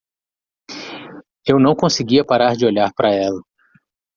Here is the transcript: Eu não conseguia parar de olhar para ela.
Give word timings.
Eu 1.45 1.59
não 1.59 1.75
conseguia 1.75 2.25
parar 2.25 2.55
de 2.57 2.65
olhar 2.65 2.91
para 2.91 3.13
ela. 3.13 3.39